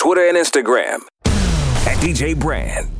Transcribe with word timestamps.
Twitter 0.00 0.26
and 0.26 0.34
Instagram 0.34 1.00
at 1.26 1.98
DJ 1.98 2.34
Bran. 2.34 2.99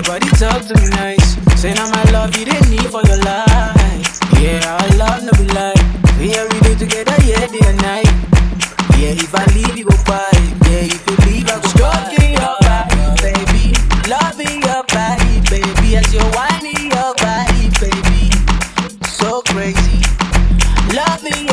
Your 0.00 0.18
body 0.18 0.30
talk 0.30 0.64
to 0.64 0.74
me 0.80 0.88
nice. 0.96 1.36
Say 1.60 1.74
now 1.74 1.90
my 1.90 2.02
love, 2.10 2.34
you 2.34 2.46
didn't 2.46 2.70
need 2.70 2.88
for 2.88 3.02
your 3.04 3.18
life. 3.18 4.08
Yeah, 4.40 4.64
our 4.64 4.96
love 4.96 5.22
no 5.24 5.32
be 5.36 5.44
like. 5.52 5.76
We 6.16 6.32
every 6.32 6.58
day 6.60 6.74
together, 6.74 7.12
yeah, 7.22 7.44
day 7.44 7.60
and 7.68 7.76
night. 7.82 8.08
Yeah, 8.96 9.12
if 9.12 9.34
I 9.34 9.44
leave, 9.52 9.76
you 9.76 9.84
go 9.84 9.96
by. 10.08 10.24
Yeah, 10.72 10.88
if 10.88 11.04
you 11.04 11.16
leave, 11.28 11.44
I 11.52 11.60
go 11.60 11.68
Stroke 11.68 12.16
in 12.16 12.32
your 12.32 12.56
body, 12.64 12.96
baby. 13.20 13.76
Loving 14.08 14.62
your 14.64 14.84
body, 14.88 15.36
baby. 15.52 15.96
As 16.00 16.08
you're 16.14 16.24
whining 16.32 16.80
your 16.88 17.12
body, 17.20 17.68
baby. 17.76 18.32
So 19.04 19.42
crazy. 19.52 20.00
Loving 20.96 21.44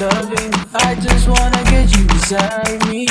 loving. 0.00 0.52
I 0.72 0.94
just 0.94 1.28
wanna 1.28 1.62
get 1.64 1.94
you 1.94 2.04
beside 2.06 2.88
me. 2.88 3.04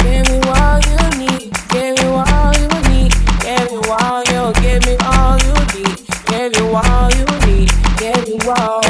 Give 0.00 0.24
me 0.28 0.40
all 0.56 0.80
you 0.88 1.00
need. 1.20 1.52
Give 1.68 1.92
me 1.98 2.06
all 2.06 2.52
you 2.56 2.68
need. 2.88 3.12
Give 3.44 3.70
me 3.70 3.78
all 3.90 4.22
you. 4.32 4.52
Give 4.62 4.80
me 4.86 4.96
all 5.04 5.36
you 5.38 5.54
need. 5.74 5.98
Give 6.28 6.50
me 6.56 6.62
all 6.72 7.10
you 7.12 7.26
need. 7.46 7.70
Give 7.98 8.28
me 8.28 8.38
all. 8.48 8.81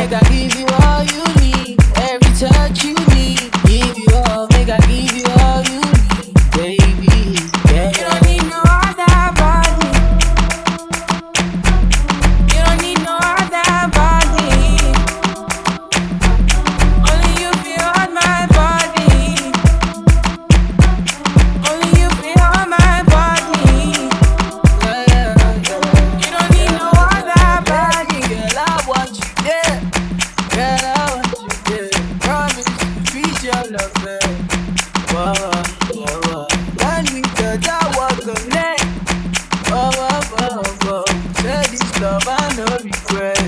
no 42.56 42.64
regret. 42.64 43.38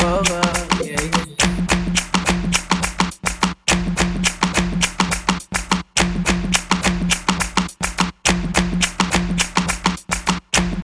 Oh. 0.00 0.37